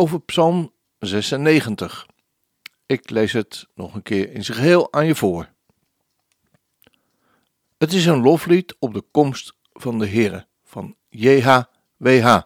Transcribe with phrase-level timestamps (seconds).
[0.00, 2.06] over Psalm 96.
[2.86, 5.48] Ik lees het nog een keer in zijn geheel aan je voor.
[7.78, 12.40] Het is een loflied op de komst van de Heere, van JHWH,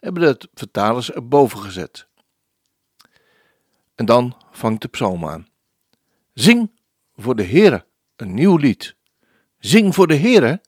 [0.00, 2.06] hebben de vertalers erboven gezet.
[3.94, 5.48] En dan vangt de psalm aan.
[6.34, 6.70] Zing
[7.16, 8.96] voor de Heere een nieuw lied.
[9.58, 10.60] Zing voor de Heere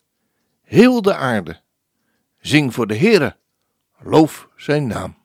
[0.62, 1.60] heel de aarde.
[2.38, 3.36] Zing voor de Heere,
[3.98, 5.19] loof zijn naam.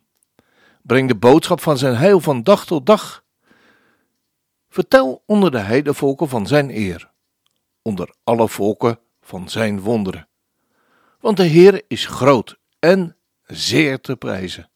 [0.86, 3.24] Breng de boodschap van zijn heil van dag tot dag.
[4.70, 7.12] Vertel onder de heidevolken van zijn eer,
[7.82, 10.28] onder alle volken van zijn wonderen.
[11.20, 14.70] Want de Heer is groot en zeer te prijzen.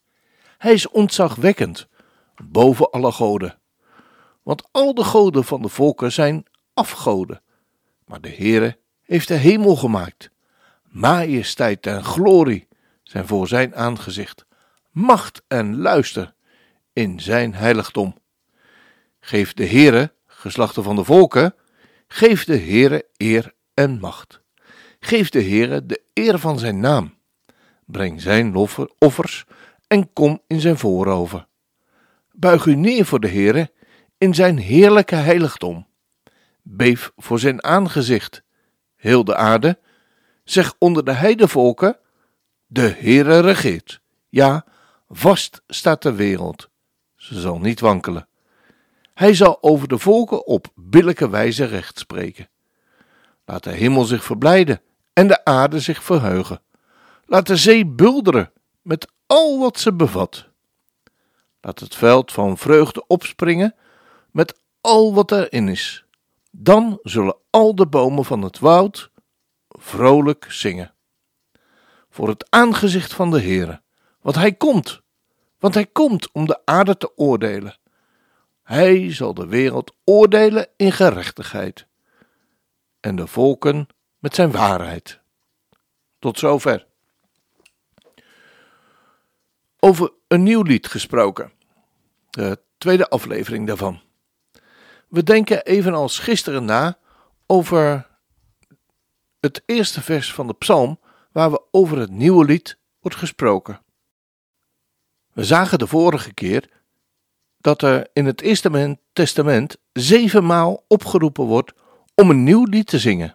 [0.58, 1.88] Hij is ontzagwekkend,
[2.44, 3.58] boven alle goden.
[4.42, 6.44] Want al de goden van de volken zijn
[6.74, 7.42] afgoden,
[8.04, 10.30] maar de Heere heeft de hemel gemaakt.
[10.82, 12.68] Majesteit en glorie
[13.02, 14.48] zijn voor zijn aangezicht
[14.90, 16.34] macht en luister
[16.92, 18.14] in zijn heiligdom.
[19.20, 21.54] Geef de Heere, geslachten van de volken,
[22.08, 24.40] geef de Heere eer en macht.
[25.00, 27.14] Geef de Heere de eer van zijn naam.
[27.84, 28.54] Breng zijn
[28.98, 29.44] offers
[29.86, 31.46] en kom in zijn voorover.
[32.32, 33.70] Buig u neer voor de Heere
[34.18, 35.86] in zijn heerlijke heiligdom.
[36.62, 38.42] Beef voor zijn aangezicht,
[38.96, 39.78] heel de aarde.
[40.44, 41.98] Zeg onder de heidevolken,
[42.66, 44.00] de Heere regeert.
[44.28, 44.64] Ja,
[45.12, 46.68] Vast staat de wereld,
[47.16, 48.28] ze zal niet wankelen.
[49.14, 52.48] Hij zal over de volken op billijke wijze recht spreken.
[53.44, 54.80] Laat de hemel zich verblijden
[55.12, 56.62] en de aarde zich verheugen.
[57.26, 60.48] Laat de zee bulderen met al wat ze bevat.
[61.60, 63.74] Laat het veld van vreugde opspringen
[64.30, 66.04] met al wat erin is.
[66.50, 69.10] Dan zullen al de bomen van het woud
[69.68, 70.94] vrolijk zingen.
[72.10, 73.80] Voor het aangezicht van de Heere
[74.20, 74.99] want hij komt,
[75.60, 77.78] want hij komt om de aarde te oordelen.
[78.62, 81.86] Hij zal de wereld oordelen in gerechtigheid
[83.00, 83.86] en de volken
[84.18, 85.20] met zijn waarheid.
[86.18, 86.86] Tot zover.
[89.78, 91.52] Over een nieuw lied gesproken,
[92.30, 94.00] de tweede aflevering daarvan.
[95.08, 96.98] We denken evenals gisteren na
[97.46, 98.06] over
[99.40, 101.00] het eerste vers van de psalm,
[101.32, 103.80] waar we over het nieuwe lied wordt gesproken.
[105.40, 106.68] We zagen de vorige keer
[107.58, 111.72] dat er in het Eerste Testament zevenmaal opgeroepen wordt
[112.14, 113.34] om een nieuw lied te zingen.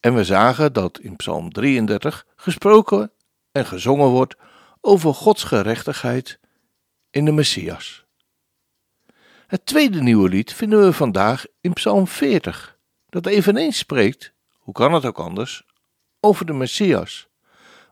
[0.00, 3.12] En we zagen dat in Psalm 33 gesproken
[3.52, 4.36] en gezongen wordt
[4.80, 6.38] over Gods gerechtigheid
[7.10, 8.04] in de Messias.
[9.46, 14.92] Het tweede nieuwe lied vinden we vandaag in Psalm 40, dat eveneens spreekt, hoe kan
[14.92, 15.66] het ook anders,
[16.20, 17.28] over de Messias.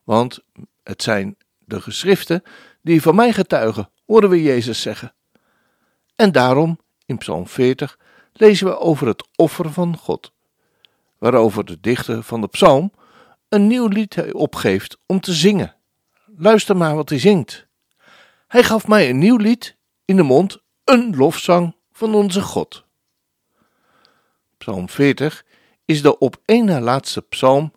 [0.04, 0.38] Want
[0.82, 2.42] het zijn de geschriften
[2.86, 5.14] die van mij getuigen, horen we Jezus zeggen.
[6.16, 7.98] En daarom, in Psalm 40,
[8.32, 10.32] lezen we over het offer van God,
[11.18, 12.92] waarover de dichter van de psalm
[13.48, 15.74] een nieuw lied opgeeft om te zingen.
[16.36, 17.66] Luister maar wat hij zingt.
[18.46, 22.84] Hij gaf mij een nieuw lied in de mond, een lofzang van onze God.
[24.58, 25.44] Psalm 40
[25.84, 27.72] is de op één na laatste psalm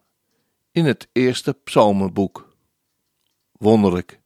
[0.71, 2.55] in het eerste psalmenboek.
[3.51, 4.19] Wonderlijk.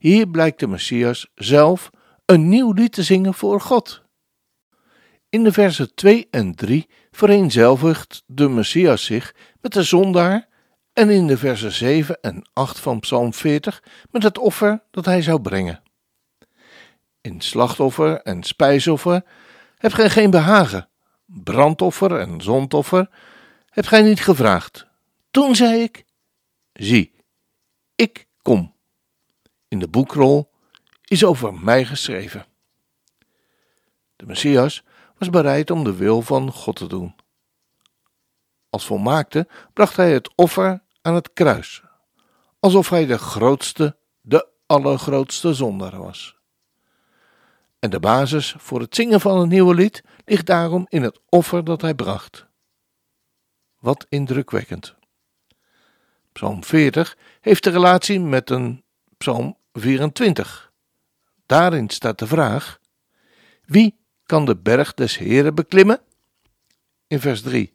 [0.00, 1.90] Hier blijkt de Messias zelf
[2.24, 4.02] een nieuw lied te zingen voor God.
[5.28, 10.48] In de versen 2 en 3 vereenzelvigt de Messias zich met de zondaar
[10.92, 15.22] en in de versen 7 en 8 van Psalm 40 met het offer dat hij
[15.22, 15.82] zou brengen.
[17.20, 19.24] In slachtoffer en spijsoffer
[19.76, 20.88] hebt gij geen behagen,
[21.24, 23.10] brandoffer en zondoffer
[23.66, 24.86] hebt gij niet gevraagd.
[25.30, 26.04] Toen zei ik:
[26.72, 27.12] Zie,
[27.94, 28.78] ik kom
[29.70, 30.50] in de boekrol
[31.04, 32.46] is over mij geschreven.
[34.16, 34.82] De Messias
[35.18, 37.14] was bereid om de wil van God te doen.
[38.70, 41.82] Als volmaakte bracht hij het offer aan het kruis,
[42.60, 46.36] alsof hij de grootste, de allergrootste zondaar was.
[47.78, 51.64] En de basis voor het zingen van een nieuwe lied ligt daarom in het offer
[51.64, 52.46] dat hij bracht.
[53.78, 54.94] Wat indrukwekkend.
[56.32, 58.84] Psalm 40 heeft de relatie met een
[59.18, 60.72] psalm 24.
[61.46, 62.80] Daarin staat de vraag:
[63.64, 66.00] Wie kan de berg des Heren beklimmen?
[67.06, 67.72] In vers 3.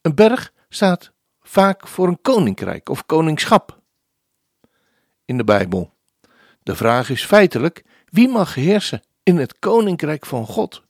[0.00, 3.82] Een berg staat vaak voor een koninkrijk of koningschap
[5.24, 5.92] in de Bijbel.
[6.62, 10.82] De vraag is feitelijk: wie mag heersen in het koninkrijk van God?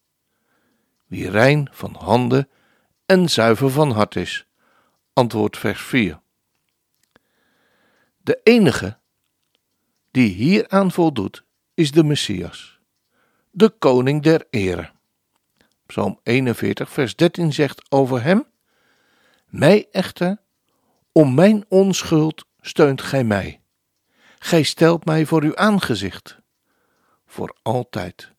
[1.06, 2.48] Wie rein van handen
[3.06, 4.46] en zuiver van hart is.
[5.12, 6.20] Antwoord vers 4.
[8.16, 8.98] De enige
[10.14, 11.44] die hieraan voldoet
[11.74, 12.78] is de Messias,
[13.50, 14.90] de koning der ere.
[15.86, 18.46] Psalm 41, vers 13 zegt over hem:
[19.46, 20.38] Mij echter,
[21.12, 23.60] om mijn onschuld steunt gij mij.
[24.38, 26.38] Gij stelt mij voor uw aangezicht,
[27.26, 28.32] voor altijd.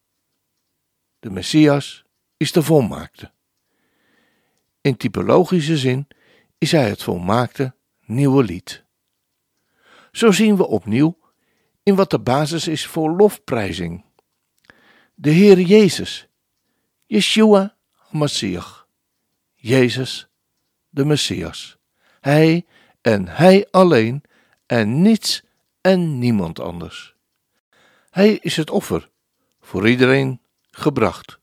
[1.19, 2.05] De Messias
[2.37, 3.31] is de volmaakte.
[4.81, 6.07] In typologische zin
[6.57, 7.75] is hij het volmaakte
[8.05, 8.83] nieuwe lied.
[10.11, 11.23] Zo zien we opnieuw
[11.85, 14.03] in wat de basis is voor lofprijzing.
[15.13, 16.27] De Heer Jezus,
[17.05, 17.75] Yeshua
[18.11, 18.85] Messias,
[19.55, 20.27] Jezus
[20.89, 21.77] de Messias.
[22.21, 22.65] Hij
[23.01, 24.23] en Hij alleen
[24.65, 25.43] en niets
[25.81, 27.15] en niemand anders.
[28.09, 29.09] Hij is het offer
[29.61, 30.41] voor iedereen
[30.71, 31.39] gebracht.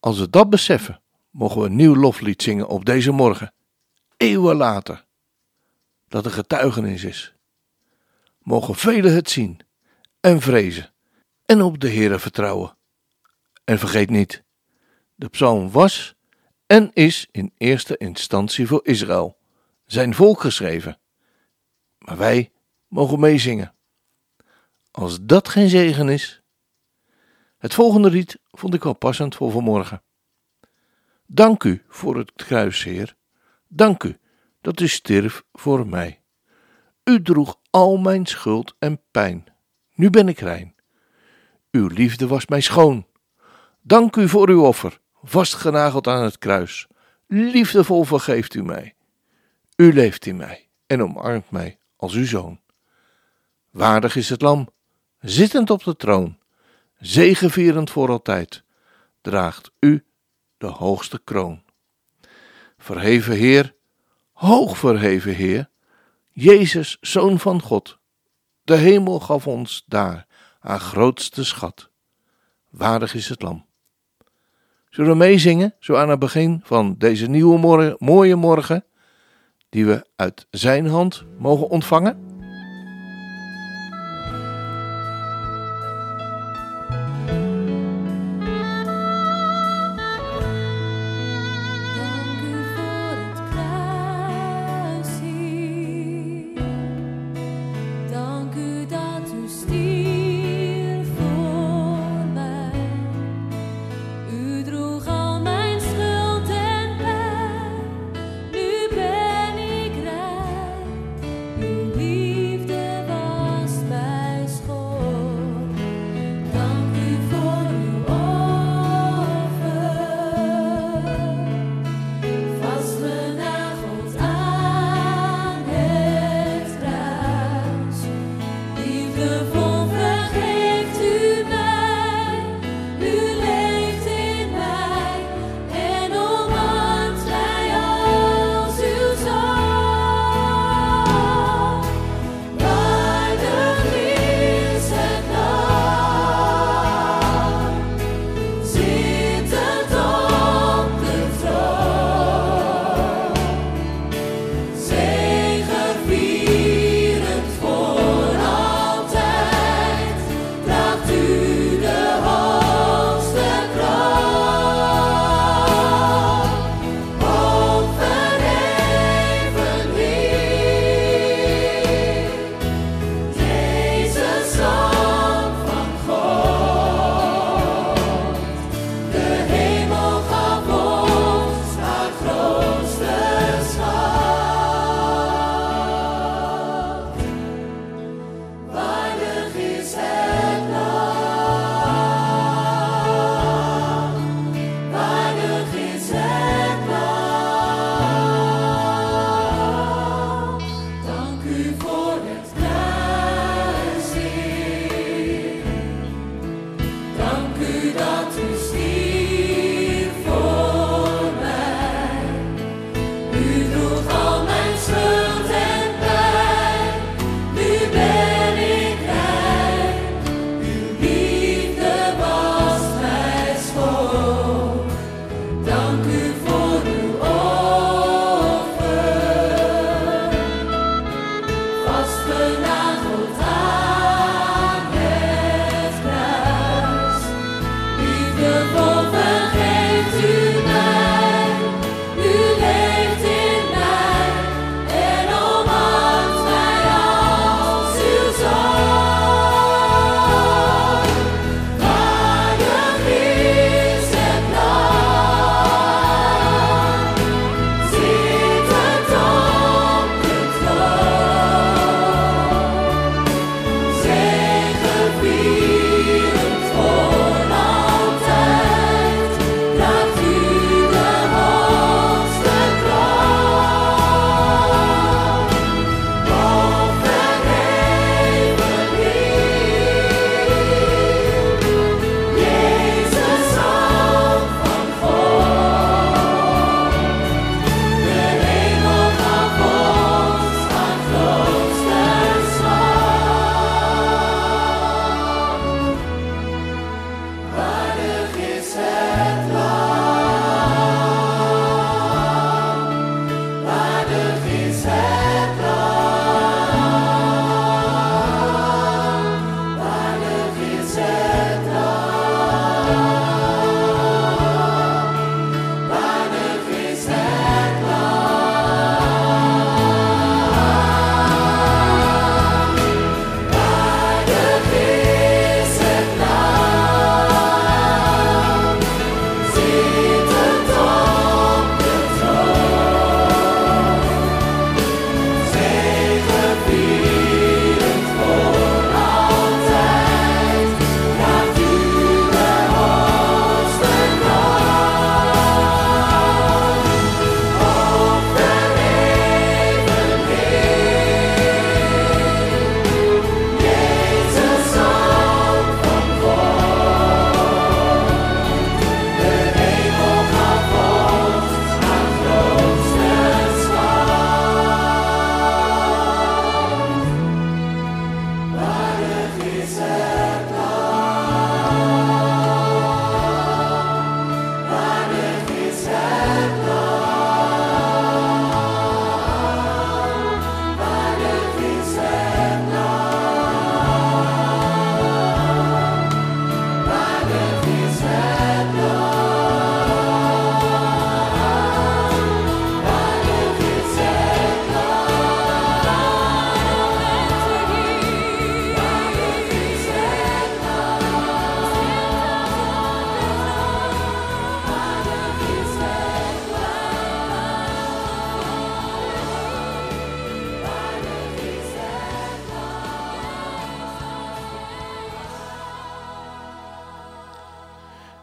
[0.00, 1.00] Als we dat beseffen,
[1.30, 3.52] mogen we een nieuw loflied zingen op deze morgen,
[4.16, 5.04] eeuwen later,
[6.08, 7.37] dat een getuigenis is.
[8.48, 9.60] Mogen velen het zien
[10.20, 10.92] en vrezen
[11.44, 12.76] en op de Heere vertrouwen.
[13.64, 14.44] En vergeet niet,
[15.14, 16.14] de psalm was
[16.66, 19.38] en is in eerste instantie voor Israël,
[19.86, 21.00] zijn volk geschreven.
[21.98, 22.52] Maar wij
[22.86, 23.74] mogen meezingen.
[24.90, 26.42] Als dat geen zegen is.
[27.58, 30.02] Het volgende lied vond ik wel passend voor vanmorgen.
[31.26, 33.16] Dank u voor het kruis, Heer.
[33.66, 34.18] Dank u
[34.60, 36.22] dat u stierf voor mij.
[37.08, 39.46] U droeg al mijn schuld en pijn.
[39.94, 40.74] Nu ben ik rein.
[41.70, 43.06] Uw liefde was mij schoon.
[43.82, 46.86] Dank u voor uw offer, vastgenageld aan het kruis.
[47.26, 48.94] Liefdevol vergeeft u mij.
[49.76, 52.60] U leeft in mij en omarmt mij als uw zoon.
[53.70, 54.68] Waardig is het lam,
[55.18, 56.38] zittend op de troon,
[56.98, 58.62] zegevierend voor altijd,
[59.20, 60.04] draagt u
[60.58, 61.62] de hoogste kroon.
[62.78, 63.74] Verheven Heer,
[64.32, 65.70] hoog verheven Heer,
[66.40, 67.98] Jezus, Zoon van God,
[68.62, 70.26] de hemel gaf ons daar
[70.58, 71.90] haar grootste schat.
[72.70, 73.66] Waardig is het lam.
[74.88, 78.84] Zullen we meezingen, zo aan het begin van deze nieuwe morgen, mooie morgen,
[79.68, 82.27] die we uit zijn hand mogen ontvangen?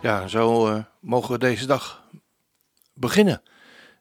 [0.05, 2.03] Ja, zo uh, mogen we deze dag
[2.93, 3.41] beginnen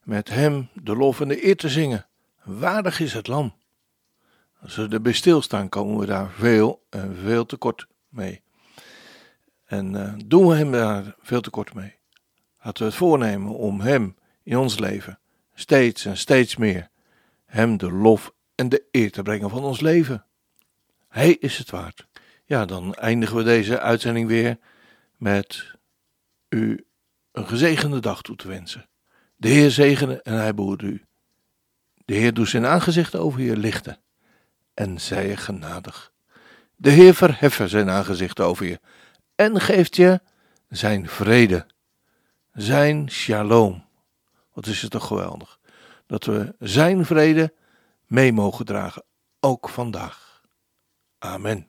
[0.03, 2.07] met Hem de lof en de eer te zingen.
[2.43, 3.55] Waardig is het lam.
[4.61, 8.43] Als we erbij stilstaan, komen we daar veel en veel tekort mee.
[9.65, 11.95] En uh, doen we Hem daar veel tekort mee.
[12.63, 15.19] Laten we het voornemen om Hem in ons leven
[15.55, 16.91] steeds en steeds meer
[17.47, 20.25] Hem de lof en de eer te brengen van ons leven.
[21.09, 22.07] Hij is het waard.
[22.45, 24.59] Ja, dan eindigen we deze uitzending weer
[25.17, 25.73] met
[26.49, 26.87] u
[27.33, 28.89] een gezegende dag toe te wensen.
[29.37, 31.05] De Heer zegene en hij behoede u.
[32.05, 33.99] De Heer doet zijn aangezicht over je lichten
[34.75, 36.13] en zij je genadig.
[36.77, 38.81] De Heer verheffen zijn aangezicht over je
[39.35, 40.21] en geeft je
[40.69, 41.67] zijn vrede,
[42.53, 43.85] zijn shalom.
[44.53, 45.59] Wat is het toch geweldig
[46.07, 47.55] dat we zijn vrede
[48.07, 49.05] mee mogen dragen,
[49.41, 50.43] ook vandaag.
[51.19, 51.69] Amen.